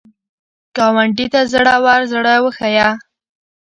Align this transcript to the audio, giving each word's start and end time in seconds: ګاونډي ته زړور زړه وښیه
ګاونډي 0.75 1.25
ته 1.33 1.41
زړور 1.51 2.01
زړه 2.11 2.33
وښیه 2.43 2.87